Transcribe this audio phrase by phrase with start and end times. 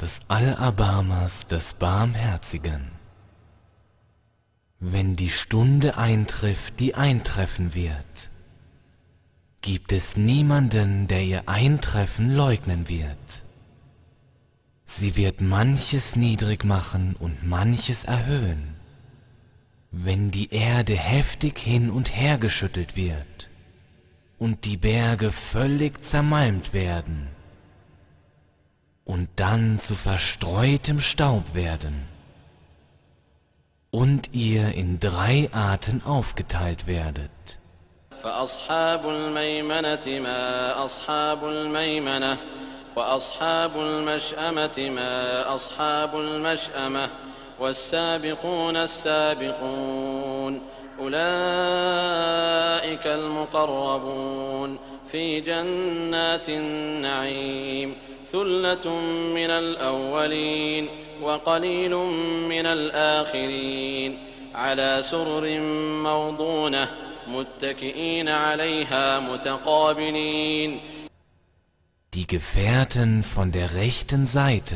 [0.00, 2.90] des Allerbarmers, des Barmherzigen.
[4.78, 8.30] Wenn die Stunde eintrifft, die eintreffen wird,
[9.62, 13.42] gibt es niemanden, der ihr Eintreffen leugnen wird.
[14.84, 18.76] Sie wird manches niedrig machen und manches erhöhen,
[19.90, 23.48] wenn die Erde heftig hin und her geschüttelt wird
[24.38, 27.28] und die Berge völlig zermalmt werden
[29.05, 32.05] und dann zu verstreutem Staub werden
[33.91, 37.31] und ihr in drei Arten aufgeteilt werdet.
[38.23, 42.37] فأصحاب الميمنة ما أصحاب الميمنة
[42.95, 47.09] وأصحاب المشأمة ما أصحاب المشأمة
[47.59, 50.61] والسابقون السابقون
[50.99, 51.17] أولئك
[53.07, 54.77] المقربون
[55.11, 57.95] في جنات النعيم
[58.31, 58.95] ثلة
[59.35, 60.87] من الأولين
[61.21, 61.95] وقليل
[62.49, 64.17] من الآخرين
[64.55, 65.59] على سرر
[66.03, 66.87] موضونة
[67.27, 70.79] متكئين عليها متقابلين
[72.13, 74.75] Die Gefährten von der rechten Seite.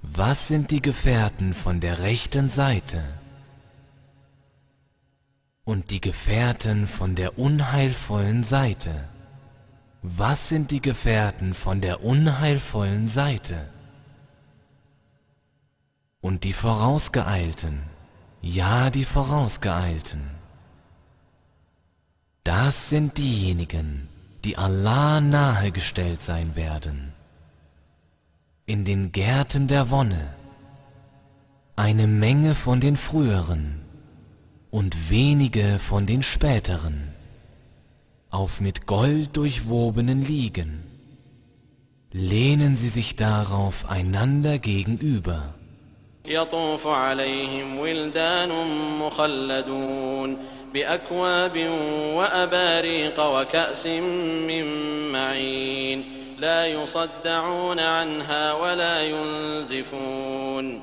[0.00, 3.02] Was sind die Gefährten von der rechten Seite?
[5.64, 8.92] Und die Gefährten von der unheilvollen Seite.
[10.03, 13.69] Was sind die Gefährten von der unheilvollen Seite?
[16.21, 17.83] Und die Vorausgeeilten,
[18.41, 20.21] ja die Vorausgeeilten.
[22.43, 24.07] Das sind diejenigen,
[24.43, 27.13] die Allah nahegestellt sein werden.
[28.65, 30.33] In den Gärten der Wonne
[31.75, 33.81] eine Menge von den früheren
[34.71, 37.10] und wenige von den späteren,
[38.30, 40.82] auf mit Gold durchwobenen Liegen.
[42.12, 45.54] Lehnen sie sich darauf einander gegenüber.
[46.28, 48.50] يطوف عليهم ولدان
[48.98, 50.38] مخلدون
[50.74, 51.56] بأكواب
[52.14, 54.64] وأباريق وكأس من
[55.12, 56.04] معين
[56.38, 60.82] لا يصدعون عنها ولا ينزفون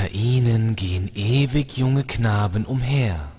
[0.00, 3.32] Unter ihnen gehen ewig junge Knaben umher,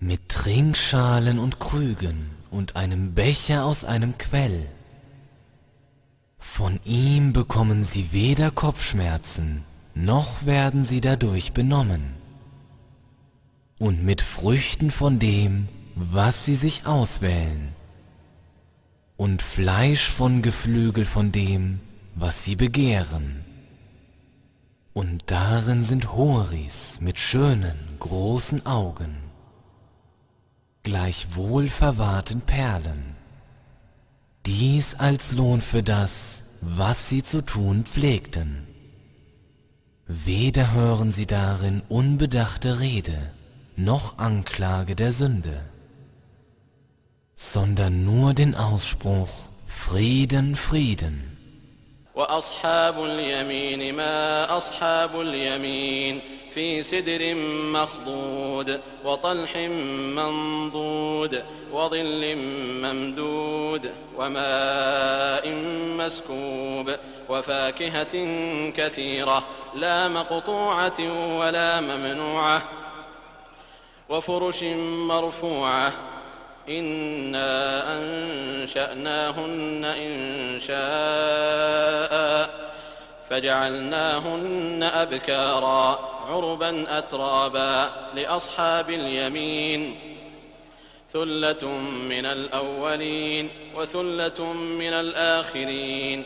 [0.00, 4.66] mit Trinkschalen und Krügen und einem Becher aus einem Quell.
[6.36, 9.62] Von ihm bekommen sie weder Kopfschmerzen,
[9.94, 12.16] noch werden sie dadurch benommen.
[13.78, 17.68] Und mit Früchten von dem, was sie sich auswählen.
[19.16, 21.78] Und Fleisch von Geflügel von dem,
[22.16, 23.53] was sie begehren.
[24.94, 29.16] Und darin sind Horis mit schönen, großen Augen,
[30.84, 33.16] gleichwohl verwahrten Perlen.
[34.46, 38.68] Dies als Lohn für das, was sie zu tun pflegten.
[40.06, 43.32] Weder hören sie darin unbedachte Rede,
[43.74, 45.60] noch Anklage der Sünde,
[47.34, 51.33] sondern nur den Ausspruch Frieden, Frieden.
[52.14, 56.20] وأصحاب اليمين ما أصحاب اليمين
[56.50, 57.34] في سدر
[57.72, 59.56] مخضود وطلح
[60.16, 62.36] منضود وظل
[62.82, 65.48] ممدود وماء
[65.98, 66.96] مسكوب
[67.28, 68.12] وفاكهة
[68.70, 69.44] كثيرة
[69.74, 71.00] لا مقطوعة
[71.38, 72.62] ولا ممنوعة
[74.08, 74.62] وفرش
[75.08, 75.92] مرفوعة
[76.69, 80.79] إنا أنشأناهن إنشاء
[83.29, 89.95] فجعلناهن أبكارا عربا أترابا لأصحاب اليمين
[91.13, 91.67] ثلة
[92.09, 96.23] من الأولين وثلة من الآخرين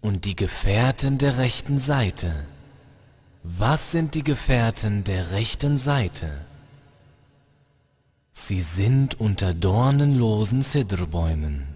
[0.00, 2.30] Und die Gefährten der rechten Seite.
[3.42, 6.28] Was sind die Gefährten der rechten Seite?
[8.47, 11.67] Sie sind unter dornenlosen Zidrbäumen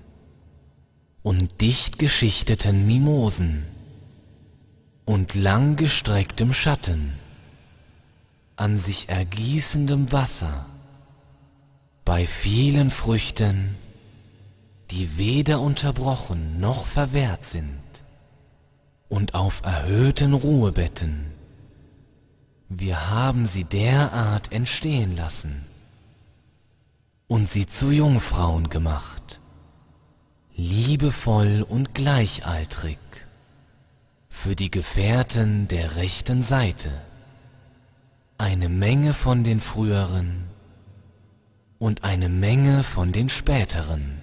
[1.22, 3.66] und dicht geschichteten Mimosen
[5.06, 7.14] und langgestrecktem Schatten,
[8.56, 10.66] an sich ergießendem Wasser,
[12.06, 13.76] bei vielen Früchten,
[14.90, 17.84] die weder unterbrochen noch verwehrt sind,
[19.10, 21.26] und auf erhöhten Ruhebetten.
[22.68, 25.73] Wir haben sie derart entstehen lassen
[27.27, 29.41] und sie zu Jungfrauen gemacht,
[30.57, 32.99] liebevoll und gleichaltrig
[34.29, 36.91] für die Gefährten der rechten Seite,
[38.39, 40.49] eine Menge von den früheren
[41.79, 44.19] und eine Menge von den späteren.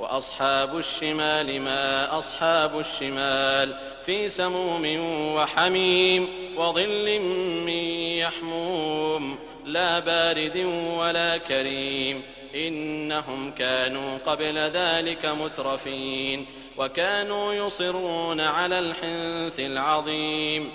[0.00, 3.76] وأصحاب الشمال ما أصحاب الشمال
[4.06, 4.84] في سموم
[5.34, 7.20] وحميم وظل
[7.66, 7.82] من
[8.24, 10.57] يحموم لا بارد
[10.97, 12.21] ولا كريم.
[12.55, 16.45] إنهم كانوا قبل ذلك مترفين.
[16.77, 20.71] وكانوا يصرون على الحنث العظيم.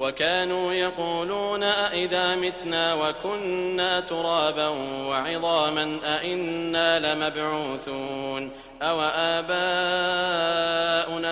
[0.00, 4.68] وكانوا يقولون أئذا متنا وكنا ترابا
[5.08, 8.50] وعظاما أئنا لمبعوثون
[8.82, 9.62] أو آباؤنا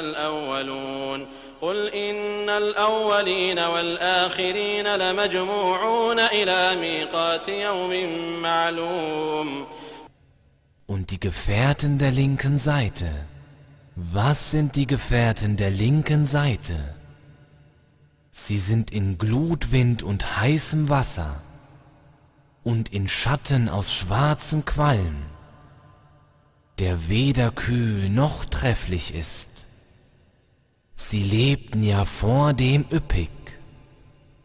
[0.01, 1.27] الأولون.
[1.62, 7.92] قل إن الأولين والآخرين لمجموعون إلى ميقات يوم
[8.42, 9.66] معلوم
[10.88, 13.10] Und die Gefährten der linken Seite.
[13.96, 16.76] Was sind die Gefährten der linken Seite?
[18.32, 21.42] Sie sind in Glutwind und heißem Wasser
[22.64, 25.24] und in Schatten aus schwarzem Qualm,
[26.80, 29.51] der weder kühl noch trefflich ist.
[31.09, 33.31] Sie lebten ja vor dem üppig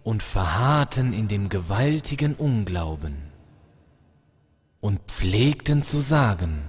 [0.04, 3.15] und verharrten in dem gewaltigen Unglauben
[4.81, 6.63] und pflegten zu sagen,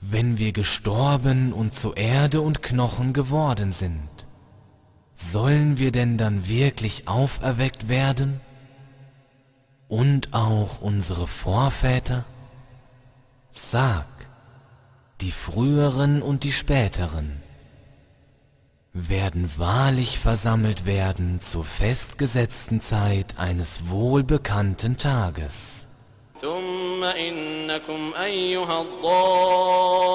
[0.00, 4.08] wenn wir gestorben und zu Erde und Knochen geworden sind,
[5.14, 8.40] sollen wir denn dann wirklich auferweckt werden?
[9.86, 12.24] Und auch unsere Vorväter?
[13.50, 14.06] Sag,
[15.20, 17.41] die früheren und die späteren
[18.93, 25.87] werden wahrlich versammelt werden zur festgesetzten Zeit eines wohlbekannten Tages.
[26.41, 30.07] ثم إنكم أيها الضالون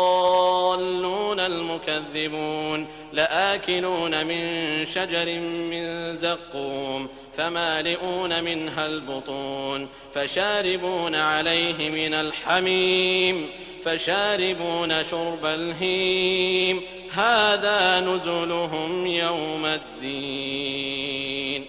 [1.41, 4.43] المكذبون لآكلون من
[4.87, 13.49] شجر من زقوم فمالئون منها البطون فشاربون عليه من الحميم
[13.85, 16.81] فشاربون شرب الهيم
[17.12, 21.64] هذا نزلهم يوم الدين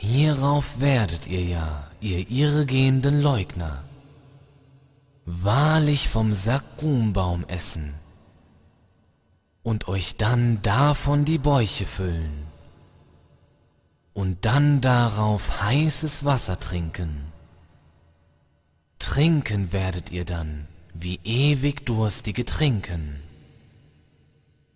[0.00, 3.82] Hierauf werdet ihr ja, ihr irregehenden Leugner,
[5.26, 7.94] wahrlich vom Sakumbaum essen
[9.62, 12.46] und euch dann davon die Bäuche füllen
[14.14, 17.31] und dann darauf heißes Wasser trinken.
[19.02, 23.22] Trinken werdet ihr dann, wie ewig durstige trinken.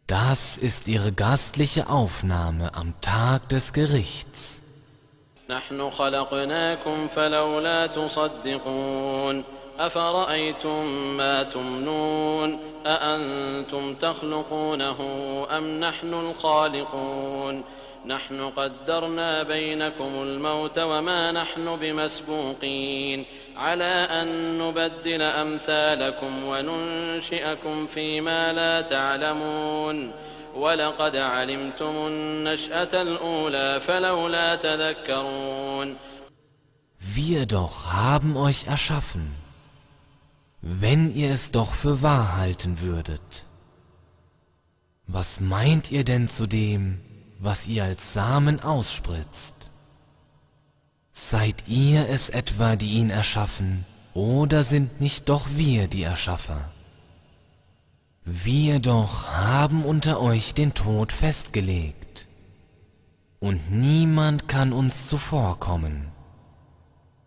[0.07, 4.63] Das ist ihre gastliche Aufnahme am Tag des Gerichts.
[5.51, 9.45] نحن خلقناكم فلولا تصدقون
[9.79, 10.85] أفرأيتم
[11.17, 14.99] ما تمنون أأنتم تخلقونه
[15.51, 17.65] أم نحن الخالقون
[18.08, 23.26] نحن قدرنا بينكم الموت وما نحن بمسبوقين.
[23.58, 30.12] على أن نبدل أمثالكم وننشئكم فيما لا تعلمون.
[30.56, 35.96] ولقد علمتم النشأة الأولى فلولا تذكرون.
[37.00, 39.36] Wir doch haben euch erschaffen,
[40.62, 43.46] wenn ihr es doch für wahr halten würdet.
[45.08, 47.02] Was meint ihr denn zu dem,
[47.40, 49.56] was ihr als Samen ausspritzt?
[51.12, 56.72] Seid ihr es etwa, die ihn erschaffen, oder sind nicht doch wir die Erschaffer?
[58.24, 62.28] Wir doch haben unter euch den Tod festgelegt,
[63.40, 66.08] und niemand kann uns zuvorkommen,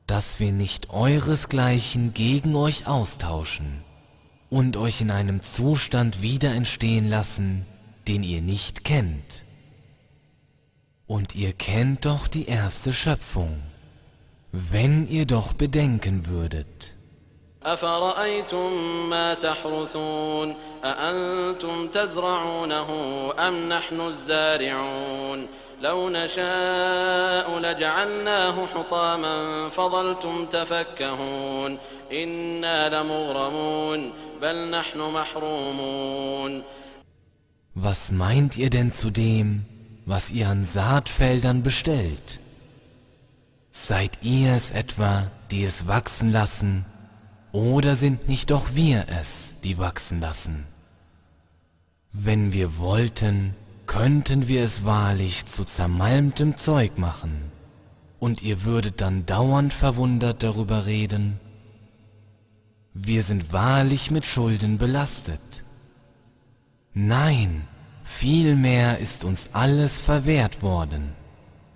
[0.07, 3.85] dass wir nicht euresgleichen gegen euch austauschen
[4.51, 7.65] und euch in einem Zustand wieder entstehen lassen,
[8.09, 9.45] den ihr nicht kennt.
[11.10, 13.62] Und ihr kennt doch die erste Schöpfung,
[14.52, 16.96] wenn ihr doch bedenken würdet,
[17.66, 22.90] أفرأيتم ما تحرثون أأنتم تزرعونه
[23.40, 25.48] أم نحن الزارعون
[25.82, 31.78] لو نشاء لجعلناه حطاما فظلتم تفكهون
[32.14, 36.64] إنا لمغرمون بل نحن محرومون
[37.78, 39.66] Was meint ihr denn zu dem,
[40.11, 42.41] was ihr an Saatfeldern bestellt?
[43.71, 46.85] Seid ihr es etwa, die es wachsen lassen,
[47.53, 50.67] oder sind nicht doch wir es, die wachsen lassen?
[52.13, 53.55] Wenn wir wollten,
[53.87, 57.53] könnten wir es wahrlich zu zermalmtem Zeug machen,
[58.19, 61.39] und ihr würdet dann dauernd verwundert darüber reden.
[62.95, 65.63] Wir sind wahrlich mit Schulden belastet.
[66.95, 67.69] Nein,
[68.10, 71.16] vielmehr ist uns alles verwehrt worden.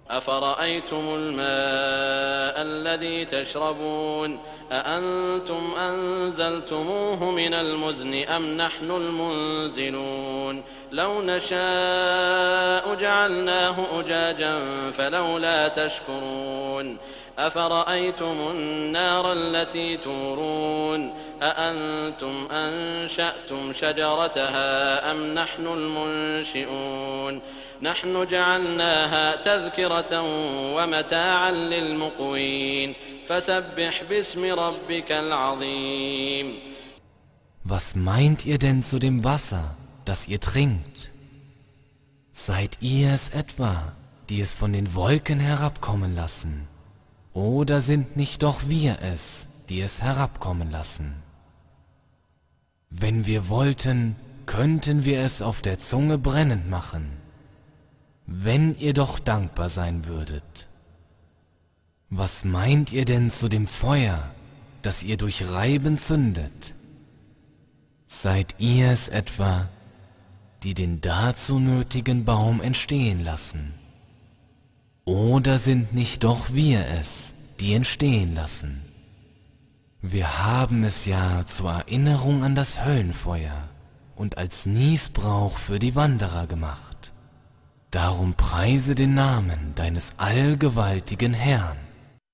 [0.10, 4.40] أفرأيتم الماء الذي تشربون
[4.72, 14.60] أأنتم أنزلتموه من المزن أم نحن المنزلون لو نشاء جعلناه أجاجا
[14.92, 16.98] فلولا تشكرون
[17.40, 27.42] أفرأيتم النار التي تورون أأنتم أنشأتم شجرتها أم نحن المنشئون
[27.82, 30.22] نحن جعلناها تذكرة
[30.76, 32.94] ومتاعا للمقوين
[33.28, 36.60] فسبح باسم ربك العظيم
[37.66, 41.12] Was meint ihr denn zu dem Wasser, das ihr trinkt?
[42.32, 43.94] Seid ihr es etwa,
[44.30, 46.68] die es von den Wolken herabkommen lassen?
[47.34, 51.22] Oder sind nicht doch wir es, die es herabkommen lassen?
[52.97, 54.15] Wenn wir wollten,
[54.47, 57.11] könnten wir es auf der Zunge brennend machen.
[58.25, 60.69] Wenn ihr doch dankbar sein würdet.
[62.09, 64.23] Was meint ihr denn zu dem Feuer,
[64.83, 66.77] das ihr durch Reiben zündet?
[68.07, 69.69] Seid ihr es etwa,
[70.63, 73.75] die den dazu nötigen Baum entstehen lassen?
[75.05, 78.94] Oder sind nicht doch wir es, die entstehen lassen?
[80.04, 83.70] Wir haben es ja zur Erinnerung an das Höllenfeuer
[84.16, 87.14] und als Niesbrauch für die Wanderer gemacht.
[87.92, 91.78] Darum preise den Namen deines allgewaltigen Herrn.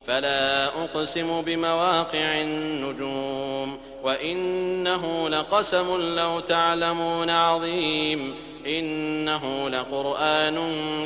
[0.08, 8.34] فلا أقسم بمواقع النجوم وإنه لقسم لو تعلمون عظيم
[8.68, 10.58] إنه لقرآن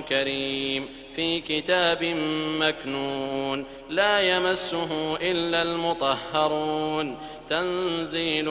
[0.10, 2.04] كريم في كتاب
[2.60, 7.18] مكنون لا يمسه إلا المطهرون
[7.50, 8.46] تنزيل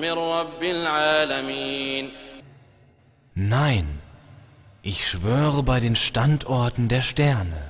[0.00, 2.10] من رب العالمين
[3.36, 3.86] Nein,
[4.82, 7.62] ich schwöre bei den Standorten der Sterne.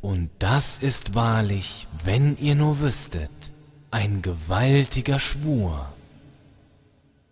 [0.00, 3.36] Und das ist wahrlich, wenn ihr nur wüsstet,
[3.90, 5.92] ein gewaltiger Schwur.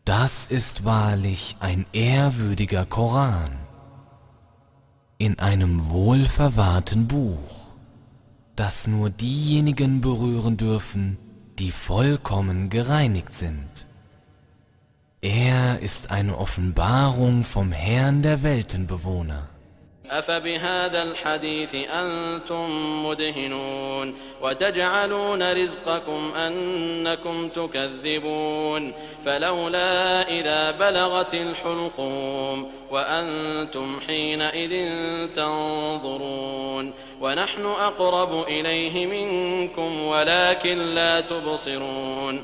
[0.04, 3.59] Das ist wahrlich ein ehrwürdiger Koran
[5.21, 7.67] in einem wohlverwahrten Buch,
[8.55, 11.19] das nur diejenigen berühren dürfen,
[11.59, 13.85] die vollkommen gereinigt sind.
[15.21, 19.50] Er ist eine Offenbarung vom Herrn der Weltenbewohner.
[20.11, 22.69] أفبهذا الحديث أنتم
[23.05, 28.93] مدهنون وتجعلون رزقكم أنكم تكذبون
[29.25, 34.87] فلولا إذا بلغت الحلقوم وأنتم حينئذ
[35.35, 42.41] تنظرون ونحن أقرب إليه منكم ولكن لا تبصرون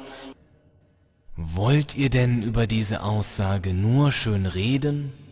[1.56, 5.27] Wollt ihr denn über diese Aussage nur schön reden?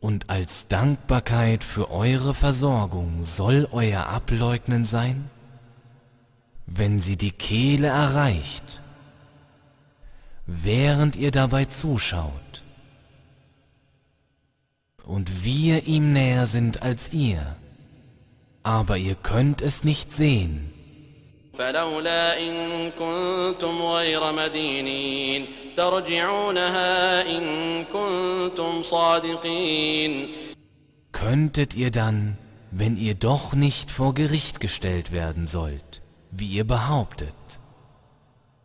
[0.00, 5.30] Und als Dankbarkeit für eure Versorgung soll euer Ableugnen sein?
[6.66, 8.80] Wenn sie die Kehle erreicht,
[10.46, 12.32] während ihr dabei zuschaut,
[15.04, 17.56] und wir ihm näher sind als ihr,
[18.64, 20.72] aber ihr könnt es nicht sehen,
[21.57, 25.45] فلولا إن كنتم غير مدينين
[25.77, 27.43] ترجعونها إن
[27.93, 30.27] كنتم صادقين
[31.11, 32.37] könntet ihr dann,
[32.71, 36.01] wenn ihr doch nicht vor Gericht gestellt werden sollt,
[36.31, 37.35] wie ihr behauptet,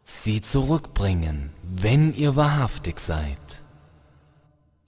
[0.03, 3.60] sie zurückbringen, wenn ihr wahrhaftig seid.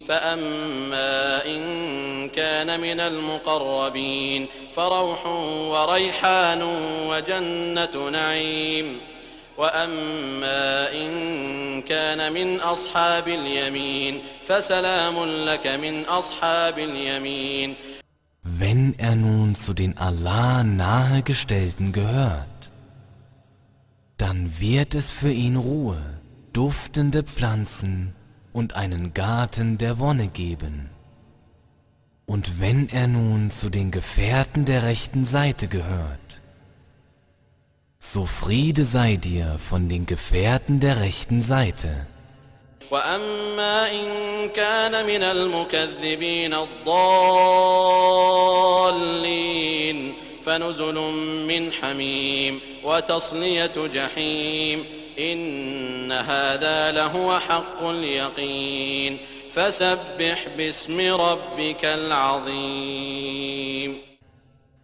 [0.08, 5.26] فأما إن كان من المقربين فروح
[5.74, 6.62] وريحان
[7.10, 9.00] وجنة نعيم
[9.58, 17.76] وأما إن كان من أصحاب اليمين فسلام لك من أصحاب اليمين
[18.46, 22.70] Wenn er nun zu den Allah nahegestellten gehört,
[24.18, 25.98] dann wird es für ihn Ruhe,
[26.52, 28.14] duftende Pflanzen
[28.53, 30.91] und einen Garten der Wonne geben.
[32.27, 36.41] Und wenn er nun zu den Gefährten der rechten Seite gehört,
[37.99, 42.07] so Friede sei dir von den Gefährten der rechten Seite.
[42.91, 46.99] وأما إن كان من المكذبين الضالين
[50.45, 50.95] فنزل
[51.49, 54.85] من حميم وتصلية جحيم
[55.19, 59.19] إن هذا لهو حق اليقين
[59.55, 63.29] فسبح باسم ربك العظيم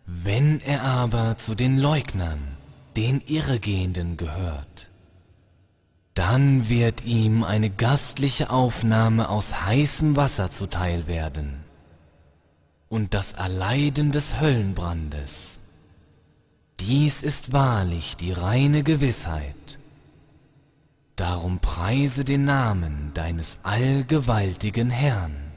[0.07, 2.57] Wenn er aber zu den Leugnern,
[2.97, 4.89] den Irregehenden gehört,
[6.15, 11.65] dann wird ihm eine gastliche Aufnahme aus heißem Wasser zuteil werden
[12.89, 15.61] und das Erleiden des Höllenbrandes.
[16.81, 19.78] Dies ist wahrlich die reine Gewissheit.
[21.20, 25.40] Darum preise den Namen deines allgewaltigen Herrn.